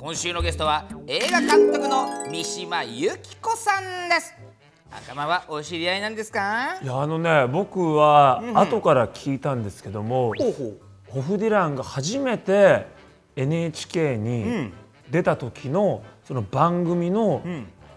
[0.00, 4.32] 今週のゲストは映画監督の三島由紀子さんです。
[4.92, 6.78] 赤間はお知り合いなんですか？
[6.80, 10.80] いやあのね僕は後から聞いたんですけども、ほうほう。
[11.08, 12.86] ホフディランが初めて
[13.34, 14.70] NHK に
[15.10, 17.42] 出た時のその番組の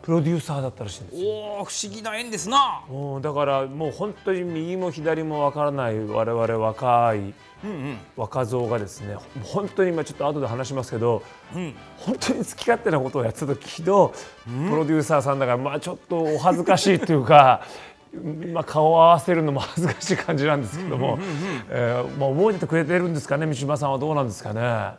[0.01, 1.29] プロデューサーだったらしいんですよ。
[1.29, 2.81] おお不思議な縁ですな。
[3.21, 11.23] だからもう本当に右も左もわからない我々若いうんうん若造がですね本当に今ちょっと後で話しますけど
[11.55, 11.73] うん。
[11.97, 14.13] 本当に好き勝手なことをやってた時の
[14.69, 17.61] プロデューサーさんだからまあちょっとお恥ずかしいっていうか。
[18.53, 21.17] まあ、顔を合わせるのも恥ずかしい感じなんですけども、
[21.69, 24.59] えーまあ、覚えててくれてるんですかね三島さんはどうなんですかね。
[24.59, 24.95] さ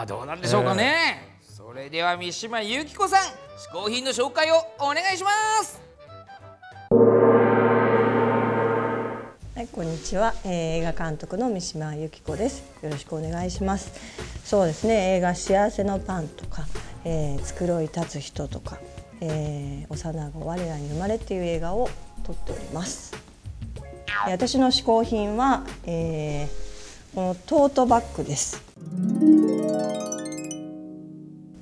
[0.00, 5.30] あどうなんでしょうかね、それでは三島由紀子さん嗜好品の紹介をお願いしま
[5.62, 5.85] す
[9.56, 12.62] はい、こんにちは、えー映画監督の三島由紀子です。
[12.82, 13.90] よろしくお願いします。
[14.44, 16.66] そうですね、映画幸せのパンとか、
[17.06, 18.78] えー、繕い立つ人とか、
[19.22, 21.88] えー、幼子我らに生まれっていう映画を
[22.22, 23.14] 撮っております。
[24.26, 28.62] えー私の嗜好品は、えーこのトートバッグです。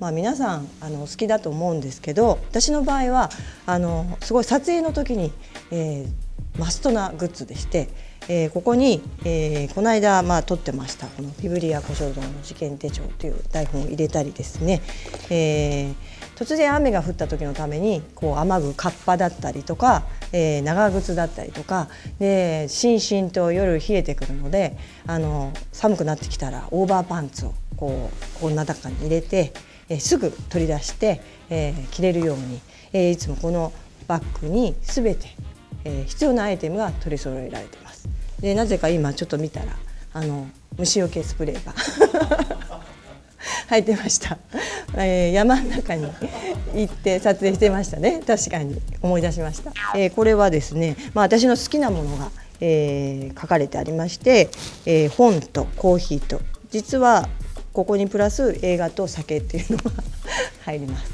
[0.01, 3.29] まあ、皆さんあのお好きだと思うんですけど私の場合は
[3.65, 5.31] あのすごい撮影の時に、
[5.71, 6.24] えー
[6.57, 7.89] マストなグッズでして、
[8.27, 14.81] えーここに、えーこの間、まあ、撮ってましたこの「フィブリア小書道の事件手帳」という台本を入れたりですね、
[15.29, 15.93] えー
[16.35, 21.87] 突然雨が降った時のためにこう雨具カッパだったりとか、えー長靴だったりとか
[22.19, 24.75] でしんしんと夜冷えてくるので
[25.07, 29.53] あの寒くなってきたらオーバーパンツをこうこんな中に入れて、
[29.87, 32.59] えーすぐ取り出して、えー着れるように、
[32.91, 33.71] えーいつもこの
[34.07, 35.29] バッグに全て、
[35.85, 38.07] えー必要なアイテムが取り揃えられています。
[38.41, 39.67] でなぜか今ちょっと見たら
[40.13, 40.47] あの
[40.77, 41.73] 虫除けスプレーが
[43.69, 44.37] 入ってました、
[44.95, 46.05] えー山の中に
[46.75, 54.49] 行って撮影してましたね確かに思い出しました、えーこれはですね、まあ、私の好きなものが、えー書かれてありまして、
[54.85, 56.41] えー本とコーヒーと
[56.71, 57.29] 実は
[57.73, 59.91] ここにプラス映画と酒っていうのが
[60.65, 61.11] 入ります。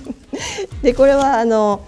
[0.82, 1.84] でこれはあの、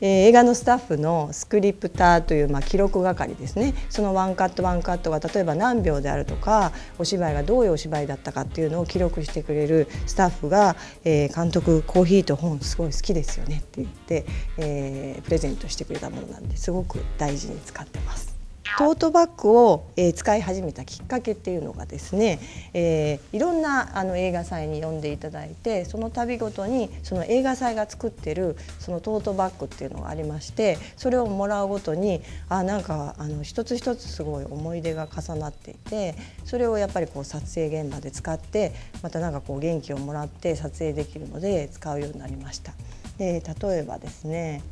[0.00, 14.26] え映画のスタッフのスクリプターという、まあ、記録係ですねそのワンカットワンカットが例えば何秒であるとかお芝居がどういうお芝居だったかっていうのを記録してくれるスタッフが、えー監督コーヒーと本すごい好きですよねって言って、
[14.56, 18.37] えープレゼントしてくれたものなんですごく大事に使ってます。
[18.76, 22.38] トートバッグを、え使い始めたきっかけっていうのがですね、
[22.74, 36.14] えーいろんなあの映画祭に呼んでいただいてその度ごとにその映画祭が作ってるそのトートバッグっていうのがありましてそれをもらうごとにあなんかあの一つ一つすごい思い出が重なっていて
[36.44, 42.72] それをやっぱりこう撮影現場で使ってまたなんかこう元気をもらって撮影できるので使うようになりました。
[43.18, 44.62] で例えばですね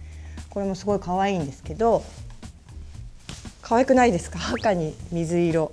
[0.51, 2.03] これもすごい可愛いんですけど
[3.66, 4.38] 可愛くないですか？
[4.54, 5.72] 赤に水色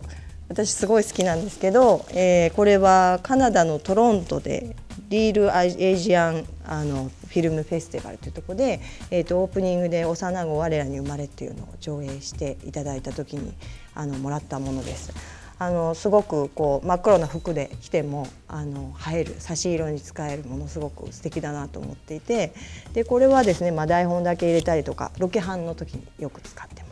[0.49, 4.75] 私すごい好きなんですけど、えーこれはカナダのトロントで
[5.09, 8.79] リール・エイジアンあのフィルムフェスティバルというとこで、
[9.11, 13.53] えー、とオープニングで「幼子我らに生まれ」っていうのを上映していただいた時に
[13.93, 15.13] あのもらったものです。
[15.59, 22.53] あのすごくこう真っ黒な服で着てもあの映える差し色に使えるものすごく素敵だなと思っていて
[22.93, 26.82] でこれはですね、まあ、台本だけ入れたりとかロケハンの時によく使ってます。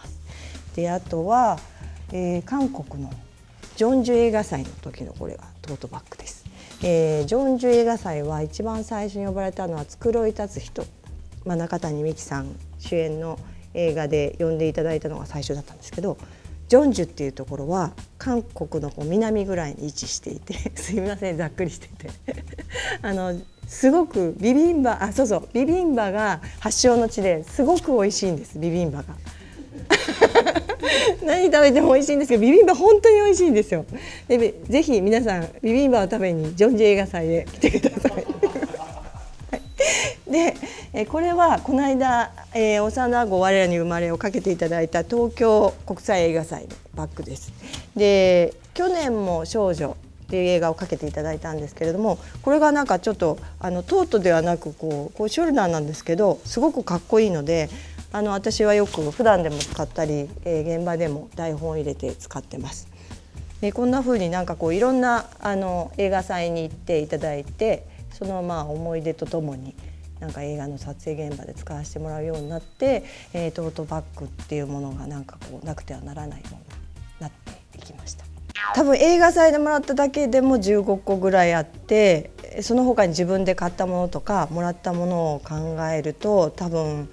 [0.76, 1.60] であとは、
[2.12, 3.12] えー韓国の
[3.76, 6.46] ジョンジュ映画祭の時のこれがトートバッグです。
[6.84, 10.86] えージョンジュ映画祭は一番最初に呼ばれたのは繕い立つ人、
[11.46, 13.40] まあ、中谷美紀さん主演の
[13.74, 16.18] 映画で呼んでいただいたのが最初だったんですけど
[16.68, 22.10] ジョンジュっていうところは韓国のこう南ぐらいに位置していて すいませんざっくりしてて
[23.02, 23.38] あの
[23.68, 29.16] すごくビビンバあそうそうビビンバが発祥の地ですごく美味しいんですビビンバが。
[31.24, 33.86] 何食べても美味しいんですけどビビンバ本当に美味しいんですよ。
[34.28, 38.26] でぜひ皆さんビビンバを食べにジョンジ映画祭へ来てください。
[40.32, 40.56] で、
[40.94, 47.52] えこれはこの間、えー、幼子我らに生まれをかけていただいた東京国際映画祭のバッグです。
[47.96, 49.98] で去年も少女
[50.32, 57.70] っていう映画をかけていただいたんですけれどもこれがなんかちょっとあのトートではなくこうこうショルダーなんですけどすごくかっこいいので
[58.14, 62.90] あの私はよく普段でも使ったり、えー現場でも台本を入れて使ってます。
[63.62, 69.76] でこんな風になんかこういろんなあの映画祭に行っていただいてそのまあ思い出とともに
[70.20, 73.04] なんか映画の撮影現場で使わせてもらうようになって、
[73.34, 76.64] えートートバッグっていうものがなんかこうなくてはならないものに
[77.20, 78.26] なっていきました
[78.76, 82.32] 多分映画祭でもらっただけでも15個ぐらいあって
[82.62, 87.10] その他に自分で買ったものとかもらったものを考えると多分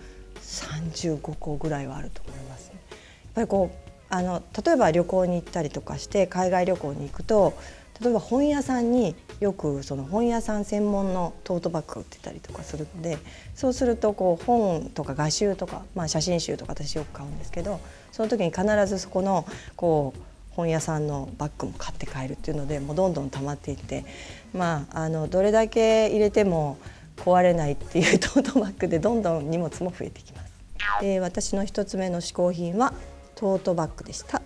[0.49, 2.81] 35個ぐらいはあると思いますね。
[2.91, 2.99] やっ
[3.35, 7.53] ぱりこうあの例えば旅行に行ったりとかして海外旅行に行くと
[8.00, 13.19] 例えば本屋さんによくその本屋さん専門のトートバッグ売ってたりとかするので
[13.55, 17.81] そうするとこう本とか画集とか、まあ、写真集とか私よく買うんですけど
[18.12, 19.47] その時に必ずそこの
[19.77, 20.21] こう
[20.55, 24.05] 本屋さんのバッグも買って帰るっていうのでもうどんどん溜まっていって
[24.53, 26.79] まああのどれだけ入れても
[27.19, 30.53] 壊れないっていうトートバッグでどんどん荷物も増えてきます。
[31.00, 32.93] で私の一つ目の嗜好品は
[33.35, 34.43] トートバッグでした。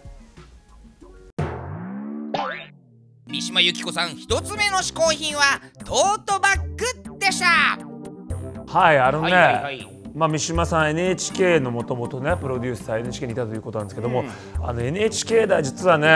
[3.33, 5.43] 三島由紀子さん一つ目の嗜好品は
[5.87, 7.79] トートバッグでした
[8.67, 14.25] はいあのね、はいはいはいまあ、三島さん NHK のもともとねプロデューサー NHK にいたということなんですけども、
[14.63, 16.09] あの NHK では実はね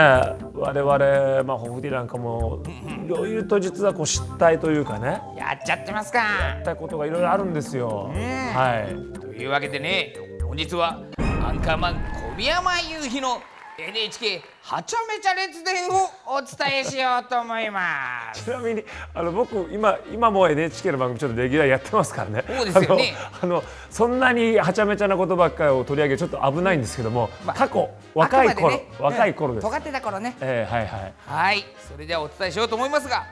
[0.53, 2.61] 我々、まあ、ホフディなんかも
[3.05, 6.19] いろいろと実はこう失態というかねやっちゃってますか。
[6.19, 8.11] やったことがいろいろあるんですよ。
[8.13, 9.19] はい。
[9.19, 10.13] というわけでね
[10.43, 11.01] 本日は
[11.45, 11.95] アンカーマン
[12.33, 13.41] 小宮山雄飛の
[13.79, 18.43] NHK はちゃめちゃ列伝をお伝えしようと思います。
[18.43, 18.83] ちなみに
[19.13, 22.43] あの僕今今も NHK の番組ちょっとレギュラーやってますからね。
[22.47, 23.13] そうですよね。
[23.39, 28.87] あのそんなにはちゃめちゃなことばっかりを取り上げちょっと危ないんですけども、まあ過去若い頃、ね。
[28.99, 29.63] 若い頃です。
[29.63, 29.71] うん。
[29.71, 30.35] 尖ってた頃ね。
[30.41, 31.13] えーはいはい。
[31.27, 31.63] はい。
[31.87, 33.25] それではお伝えしようと思いますが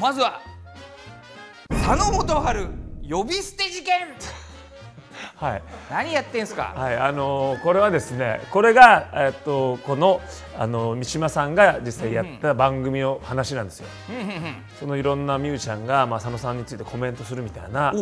[0.00, 0.40] まずは
[1.68, 2.68] 佐野元春
[3.08, 4.08] 呼び捨て事件
[5.40, 5.62] はい。
[5.90, 6.74] 何やってんすか？
[6.76, 10.20] はいあのーこれはですねこれがえっとこの
[10.58, 13.86] あの三島さんが実際やった番組の話なんですよ。
[14.78, 17.92] そのいろんなミュージシャンが、まあ、佐野さんについてコメントするみたいな。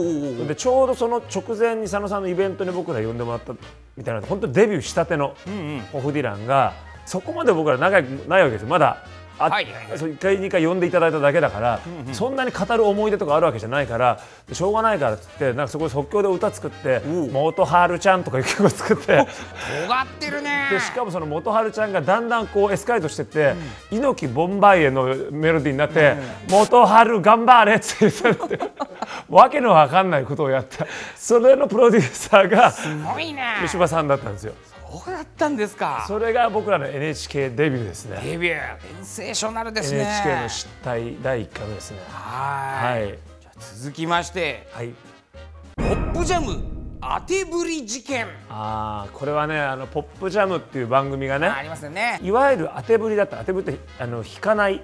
[0.49, 3.55] でちょうどその直前に佐野さんのイベントに僕ら呼んでもらった
[3.97, 5.37] みたいな本当にデビューしたての
[5.93, 6.73] ホフディランが
[7.07, 8.69] そこまで僕ら仲良くないわけですよ。
[8.69, 8.99] まだ。
[9.39, 9.65] あはい。
[9.65, 11.81] はいはいそう1回2回呼んでいただいただけだから、
[12.13, 17.01] そんなに語る思い出とかあるわけじゃないからでしょうがないからっつってなんかそこで即興で歌作って
[17.33, 19.27] 「元春ちゃん」とかいう曲を作って
[19.87, 20.69] 尖ってるね。
[20.71, 23.55] でしかもその元春ちゃんがだんだんこうエスカレートしてって、
[23.91, 26.17] 猪木ボンバイエのメロディーになって
[26.51, 28.71] 「元春頑張れ」って言ってって
[29.29, 30.87] わけのわかんないことをやった。
[31.17, 33.59] それのプロデューサーがすごいね。
[33.63, 34.53] 三島さんだったんですよ
[34.91, 36.05] そうだったんですか？
[36.09, 38.21] それが僕らの NHK デビューですね。
[38.25, 40.01] デビューセンセーショナルですね。
[40.01, 41.99] NHK の失態第1回目ですね。
[42.09, 43.03] はい。
[43.03, 43.19] はい。
[43.81, 44.95] 続きましてはい。
[45.77, 46.63] ポップジャム
[47.01, 48.27] 当てぶり事件。
[48.49, 52.19] ああこれはねあのポップジャムっていう番組がねありますよね。
[52.23, 54.83] いわゆる当てぶりだった当てぶりってあの弾かない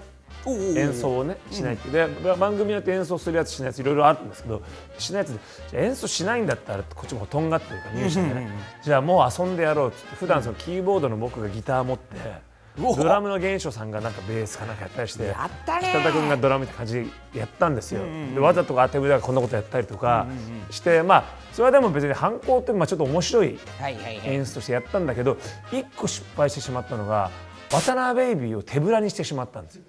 [0.50, 1.90] 演奏をねしないって。
[1.90, 2.06] で
[2.38, 4.62] 番組によって演奏するやつしないやついろいろあるんですけど
[4.98, 8.48] しないやつでじゃあ演奏しないんだったらこっちもとんがってるからミュージシャンでね。
[8.82, 12.16] じゃあもう遊んでやろうって普段そのキーボードの僕がギター持って
[12.76, 18.00] ドラムの玄翔さんがなんかベースかなんかやったりしてやったね北田君がドラムって感じでやったんですよ、
[18.34, 20.26] でわざと当てぶりだからこんなことやったりとか
[20.70, 23.60] して、まあそれはでも別に反抗ってまあちょっと面白い
[24.24, 25.36] 演出としてやったんだけど
[25.70, 27.30] 一個失敗してしまったのが
[27.70, 29.84] 渡辺ベイビーを手ぶらにしてしまったんですよ。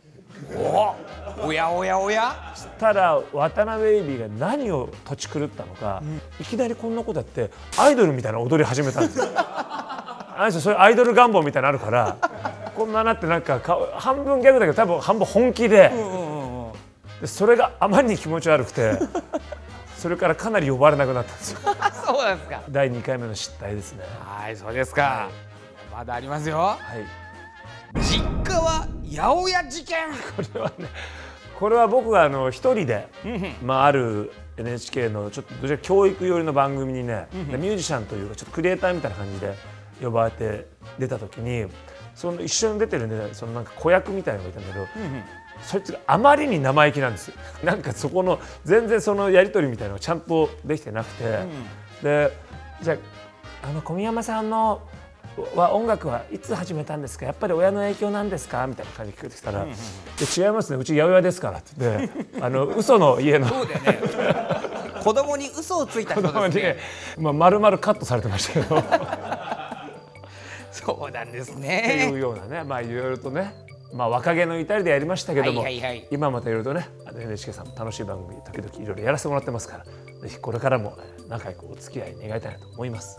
[1.41, 2.53] おやおやおや。
[2.79, 6.01] ただ渡辺ベイビーが何を土地狂ったのか、
[6.39, 9.25] いきなりこんなことやってアイドルみたいな踊り始めたんですよ。
[10.37, 12.17] あの人そういうアイドル願望みたいなのあるから
[12.75, 15.91] こんななってなんか顔半分ギャグだけど多分半分本気で,、
[17.21, 18.99] でそれがあまりに気持ち悪くて
[19.97, 21.59] それからかなり呼ばれなくなったんですよ。
[22.05, 22.61] そうなんですか。
[22.69, 24.03] 第2回目の失態ですね。
[24.23, 25.29] はいそうですか。
[25.91, 26.57] まだありますよ。
[26.57, 26.77] は
[27.95, 28.01] い。
[28.01, 28.85] 実家は
[29.15, 29.97] 八百屋事件。
[30.35, 30.87] これはね
[31.57, 33.07] これは僕があの一人で、
[33.63, 39.55] まあ、ある NHK のちょっとどちらか教育寄りの番組にね、でミュージシャンというかちょっとクリエイターみたいな感じで
[40.01, 40.67] 呼ばれて
[40.99, 41.65] 出た時に
[42.13, 44.85] その一緒に出てるねそのなんか子役みたいなのがいたんだけど、
[45.61, 47.35] そいつがあまりに生意気なんですよ。
[47.63, 51.39] なんかそこの全然そのやり取りみたいなのがちゃんとできてなくて、
[52.03, 52.37] で
[52.81, 52.97] じゃ
[53.63, 54.81] ああの小宮山さんの
[55.55, 57.25] は音楽はいつ始めたんですか？
[57.25, 58.65] やっぱり親の影響なんですか？
[58.67, 60.77] みたいな感じで聞こえてきたら「で違いますね。
[60.77, 62.09] うち八百屋ですから」って言って
[62.41, 63.47] あの嘘の家の。
[63.47, 63.99] そうだよね。
[65.03, 68.77] 子供に嘘をついた人子供にですねまあ、丸々カットされてましたけど。
[68.79, 68.83] っ
[70.71, 73.53] そうなんですていねうようなねまあいろいろとね
[73.93, 76.07] まあ若気の至りでやりましたけども、はいはいはい。
[76.11, 80.97] 今またいろいろとねあの NHK さんも楽しい番組時々いろいろやらせてもらってますからぜひこれからも
[81.29, 83.17] 仲良くお付き合い願いたいなと思います。